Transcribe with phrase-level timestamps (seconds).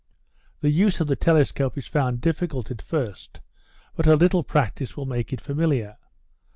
[0.61, 3.39] The use of the telescope is found difficult at first,
[3.95, 5.97] but a little practice will make it familiar.